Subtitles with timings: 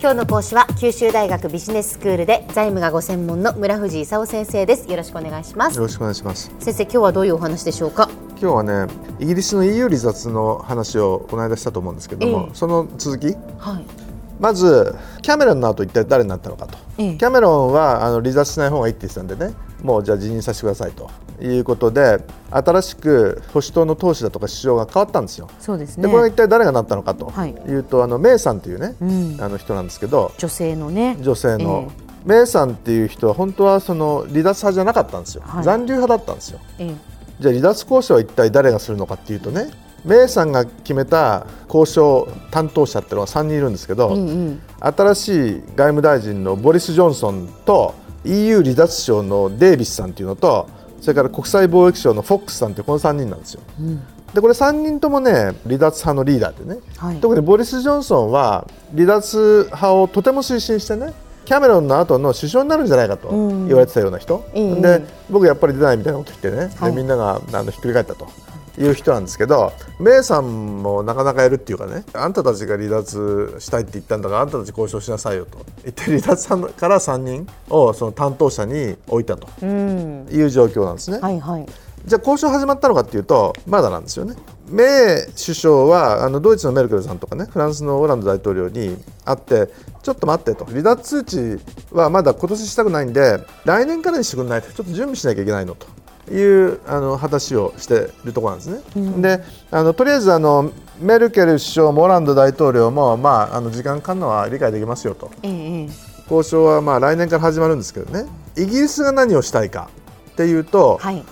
[0.00, 4.88] 今日の講師は九州大学ビジネススクールで財務がご専門の村藤勲先生です。
[4.88, 5.76] よろしくお願いします。
[5.76, 6.52] よろしくお願いします。
[6.60, 8.08] 先生今日はどういうお話でしょうか？
[8.40, 13.84] 今日はねイギリスの EU 離脱の話をこの間したと思うんですけども、ええ、その続き、はい、
[14.38, 19.52] まずキャメロンの後一体誰になったのかと、え、キャメロンはあの離脱しない方がいいって言ってたんでね。
[19.82, 21.10] もうじゃあ辞任させてくださいと
[21.40, 22.18] いうことで
[22.50, 25.48] 新しく保守党の党首だとか首相が変わったんですよ。
[25.60, 27.74] そうですね、でこれが一体誰がなったのかとい。
[27.74, 31.16] うと、はい、あのメイさんというね、うん、あの人なんですけど女性のね。
[31.20, 36.60] 女性の、えー、メイさんっていう人は本当はその離脱派じゃなかったんですよ、はい、残留派だったんですよ。
[36.78, 36.96] えー、
[37.40, 39.70] じゃあ離脱交渉は一体誰がするのかっていうとね
[40.04, 50.68] メイさんが決めた交渉担当者っていうのは3人いるんですけど、うんうん、新しい外務大臣のボリス・ジョンソンと EU 離脱省のデイビスさんというのと
[51.00, 53.60] それから国際貿易省のフォックスさんというこの3人なんですよ。
[53.80, 54.02] うん。
[54.34, 61.14] でこれ3人ともね離脱派のリーダーでね、はい、特にボリス・ジョンソンは離脱派をとても推進してね
[61.46, 68.28] キャメロンの後の首相になるんじゃないかと言われてたような人、うん、で僕やっぱり出ないみたいなこと言ってね、はい、でみんながあのひっくり返ったと
[68.78, 75.58] いう人なんですけどメイさんもなかなかやるっていうかねあんたたちが離脱したいって言ったんだからあんたたち交渉しなさいよと。
[75.82, 81.18] 言って離脱から3人をその担当者に置いたという状況なんですね。
[81.18, 81.66] はいはい。
[82.04, 84.34] じゃあ交渉始まったのかっていうとまだなんですよね。
[84.70, 89.68] メイ首相はあのドイツのメルケルさんとかねフランスのオランド大統領に会って
[90.02, 90.64] ちょっと待ってと。
[90.64, 95.86] 離脱通知はまだ今年したくないんで来年からにしてくれないとちょっと準備しなきゃいけないのと
[96.30, 98.80] いうあの話をしているところなんですね。
[98.96, 100.70] うん、であのとりあえずあの
[101.00, 105.88] メルケル首相もオランド大統領も、まあ、あの時間かかるのは理解できますよと、ええ、
[106.30, 108.28] 交渉はまあ来年から始まるんですけどね。
[108.56, 109.90] イギリスが何をしたいか
[110.32, 111.24] っていうと、はい、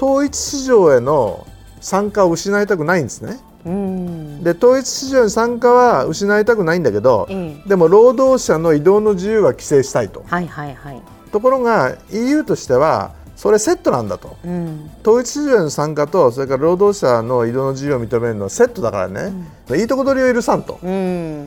[0.00, 1.46] 統一市場への
[1.80, 3.40] 参加を失いたくないんですね。
[4.42, 10.24] で統一市場に参加は失いたくないんだけど、えでも労働者の移動の自由は規制したいと。
[10.26, 11.02] はいはいはい、
[11.32, 19.32] ところが EU としてはそれセットなんだと、うん、統一市場への参加とそれから労働者の移動の自由を認めるのはセットだからね、
[19.68, 21.46] うん、いいとこ取りを許さんと、うん、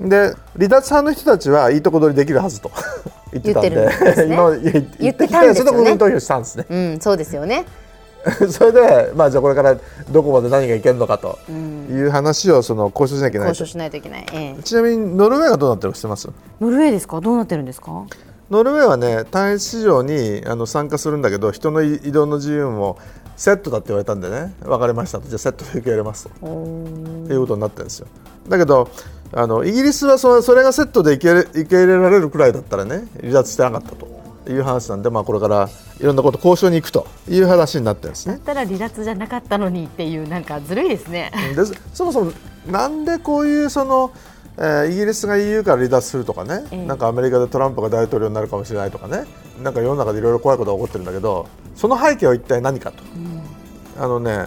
[0.00, 2.72] で離脱派の人たちはいいとこ取りできるはずと。
[3.30, 3.70] 言ってたんで、
[4.98, 6.66] 言って きてそれで国民投票したんですね。
[6.68, 7.66] うん、そうですよね。
[8.50, 9.76] それで、まあ、じゃあこれから
[10.10, 11.38] どこまで何がいけるのかと。
[11.48, 11.52] い
[12.00, 16.28] う話をその交渉しなきゃいけない交渉しないといけない、ええ、ちなみにノルウェーがどうなってるか知ってます？
[16.60, 17.20] ノルウェーですか？
[17.20, 18.04] どうなってるんですか？
[18.50, 22.98] ノルウェーはね単一市場にあの参加するんだけど人の移動の自由も
[23.36, 24.52] セットだって言われたんでね。
[24.60, 25.28] 分かりましたと。
[25.28, 26.46] じゃあセットで受け入れますと。
[26.46, 28.08] いうことになってるんですよ。
[28.48, 28.90] だけど
[29.32, 34.18] あのイギリスはそそれがセットで受け入れられるくらいだったらね離脱してなかったと。
[34.48, 35.68] いう話なんで、まあ、これから
[36.00, 38.36] いろんなこと交渉に行くという話になってるんですね。
[38.36, 41.30] だったら離脱じゃなかったのにっていうなんかずるいですね。
[41.54, 42.32] でそもそも
[42.66, 44.10] なんでこういうその
[44.60, 49.24] えー、イギリスが EU から離脱するとかね、えー、なんかアメリカでトランプが大統領になるかもしれないとかね
[49.62, 51.46] なんか世の中でいろいろ怖いことが起こってるんだけど
[51.76, 53.02] その背景は一体何かと、
[53.96, 54.46] うん、あのね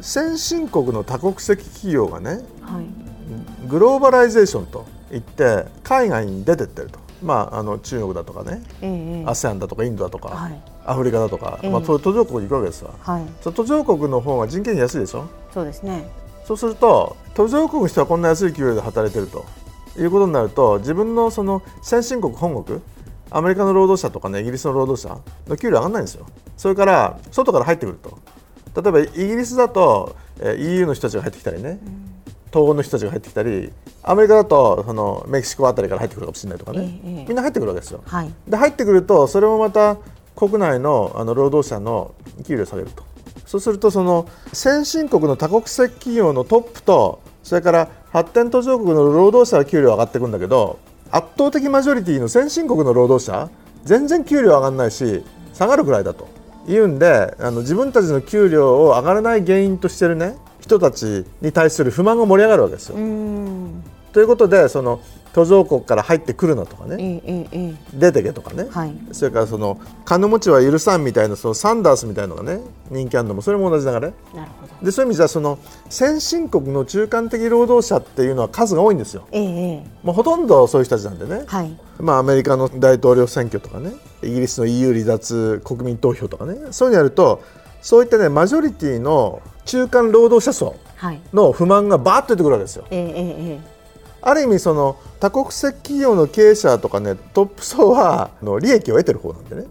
[0.00, 15.28] 先進国の多国籍企業がね、はい、グローバライゼーションといって海外に出てってると、まあ、あの中国だとかね、えー、ASEAN だとかインドだとか、はい、アフリカだとか、えー、まあ、途上国に行くわけですわ、はい、途上国の方が人件費安いでしょ？
[15.52, 16.08] そうですね
[16.50, 19.44] そうすると途上国の人はこんな安い給料で働いてると。
[19.98, 22.80] いうことになると自分のその先進国本国
[23.28, 26.26] アメリカの労働者とかねイギリスの労働者の給料上がらないんですよ。
[26.56, 28.18] それから外から入ってくると。
[28.80, 31.80] 例えばイギリスだと、え EU の人たちが入ってきたりね、
[32.52, 33.72] 東欧の人たちが入ってきたり
[34.02, 39.98] アメリカだとそのメキシコあたりから入ってくるかもしれないとかね、ええ、みんな入ってくるわけですよ、はい、で入ってくるとそれもまた
[40.36, 42.14] 国内のあの労働者の
[42.46, 43.04] 給料を下げると
[43.50, 50.78] そうするとその先進国の多国籍企業のトップとそれから発展途上国の労働者は給料上がっていくんだけど
[51.10, 53.50] 圧倒的マジョリティの先進国の労働者
[53.82, 56.28] 全然給料上がらないし下がるくらいだと
[56.68, 62.94] いうんであの自分たちの給料を上がらない原因としてるね人たちに対する不満が盛り上がるわけですよ。
[64.12, 65.00] ということでその
[65.32, 72.60] 途上国から入ってくるなとかね、ええ、出てけとかね、はい、それからその金持ちは許さんみたいなそのサンダースみたいなのがね
[72.90, 74.84] 人気あるのもそれも同じ流れなるほど。
[74.84, 83.92] でそういう意味じゃその先進国の中間的労働者っていうのは数が多いんですよ、ええ、もうほとんどそういう人たちなんでね、はい、まあ、アメリカの大統領選挙とかね
[84.22, 87.42] イギリスの EU 離脱国民投票とかねそういうのやると
[87.82, 90.76] そういったねマジョリティの中間労働者層
[91.32, 92.84] の不満がバーッと出てくるわけですよ。
[92.90, 93.79] えええ
[94.22, 99.64] ある意味その多国籍企業の経営者とかねトップ層はの利益を得てる方なんでね、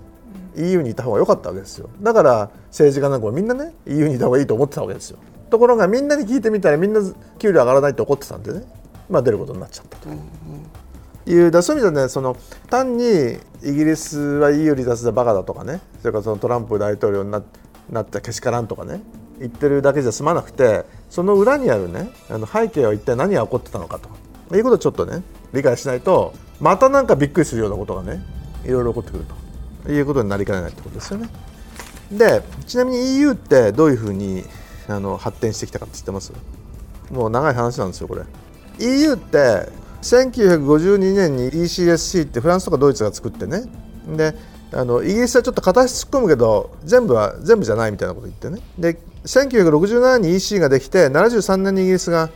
[0.55, 1.89] うん、EU にいた方が良かったわけですよ。
[2.01, 5.19] だから政治家なんかもみんなね EU にいた方がいいと思ってたわけですよ。
[5.49, 7.01] ところがみんなに聞いてみたらみんな
[7.37, 8.63] 給料上がらないって怒ってたんでね。
[9.09, 10.09] まあ出ることになっちゃったと。
[10.09, 10.19] うん
[11.25, 12.35] いうだそういう意味ではねその
[12.71, 15.79] 単にイギリスは EU 離脱でバカだとかね。
[15.99, 17.43] それからそのトランプ大統領にな
[17.91, 19.01] なったけしからんとかね。
[19.39, 24.09] 言ってるだけじゃ済まなくてその裏にあるねあの背景は一体何が起こってたのかと
[24.55, 25.23] いうことをちょっとね
[25.53, 28.23] 理解しないとまたなんかびっくりするようなことがね
[28.65, 29.25] いろいろ起こってくる
[29.85, 31.29] ということになりかねないってことですよね。
[32.11, 34.43] でちなみに EU ってどういうふうに
[34.87, 36.33] あの発展してきたかって知ってます？
[37.11, 38.23] もう長い話なんですよこれ。
[38.79, 39.69] EU って
[40.01, 43.63] 1952年に ECSC ってフランスとかドイツが作ってね
[44.07, 44.33] で
[44.71, 52.29] あのイギリスはちょっと片足突っ込むけど全部は全部じゃないみたいなこと言ってねで1967年に EC ができて73年にイギリスが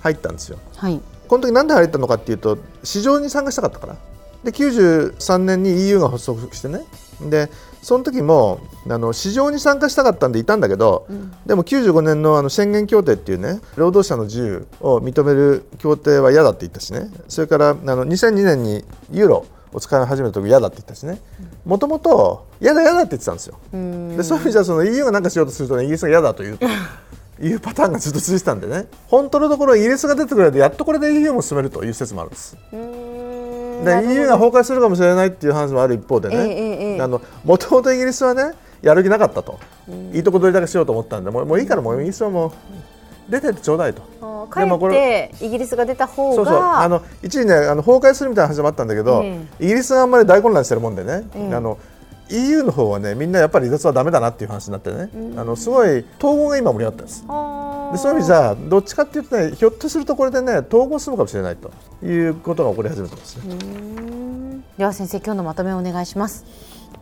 [0.00, 0.58] 入ったんですよ。
[0.76, 3.96] はい、この時なんで入ったのかっていうと市場に参加したかったから。
[4.44, 6.80] で93年に EU が発足してね。
[7.20, 7.50] で
[7.82, 17.10] その時もあの市場に参加したかったんでいたんだけど、うん、でも95年のあの宣言協定っていうね労働者の自由を認める協定は嫌だって言ったしね。
[17.28, 21.20] それからあの2002年にユーロを使い始めた時嫌だって言ったしね。
[21.64, 23.58] もともと嫌だ嫌だって言ってたんですよ。
[23.72, 26.58] でそういう意味じゃその EU が何かしようとすると、ね、イギリスが嫌だという
[27.40, 28.86] いうパターンがずっと続いてたんでね。
[29.06, 32.56] 本当のところイギリスが出てくれてやっとこれで EU も進めるという説もあるんです。
[32.72, 32.78] で
[34.12, 36.98] EU が崩壊するかもしれないっていう話もある一方でね。
[37.44, 38.52] もともとイギリスはね
[38.82, 39.58] やる気なかったと、
[40.12, 42.52] いいとこ取りだけしようと思ったんでもうもういいからもうイギリスはもう
[43.30, 44.02] 出てってちょうだいと。
[44.48, 46.56] かえってイギリスが出た方がそうそう。
[46.56, 51.78] あの一時ねあの崩壊するみたいな話もあったんだけど、えー、イギリスがあんまり大混乱してるもんでね、えー、あの
[52.30, 57.22] EU の方はねみんなやっぱり離脱はだめだなっていう話になってね、うん、あのすごい統合が今盛り上がったんです
[57.92, 61.70] でそういう意味じゃどっちかっていうとねひょっとするとこれでね統合するかもしれないと
[62.04, 64.62] いうことが起こり始めてますね。
[64.76, 66.44] では先生今日のまとめをお願いします。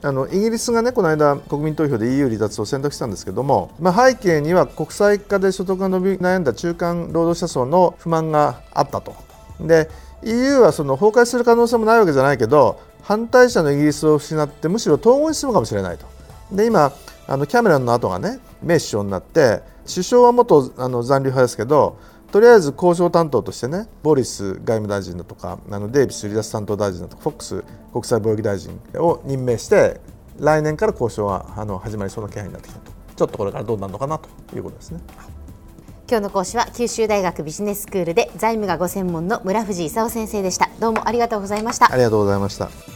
[0.02, 9.14] あのイギリスがねこの間国民投票で EU 離脱を選択したんですけども、まあ、背景には国際化で所得が伸び悩んだ中間労働者層の不満があったと。
[9.60, 9.90] で
[10.22, 16.06] EU はその崩壊する可能性もないわけじゃないけど反対者のイギリスを失ってむしろ統合に進むかもしれないと。
[16.50, 16.92] で今
[17.28, 21.98] あのキャメロンの後がねメイ首相になって首相は元あの残留派ですけど
[22.32, 30.00] とりあえず交渉担当としてねボリス外務大臣だとかあのデイビス離脱担当大臣だとかフォックス国際貿易大臣を任命して
[30.40, 35.00] 来年から交渉はあの始まりそうな気配になってきたとちょっとこれからどうなるのかなということですね。
[36.08, 42.95] 今日の講師は九州大学ビジネススクールで財務がご専門の村藤勲先生でしたどうもありがとうございましたありがとうございました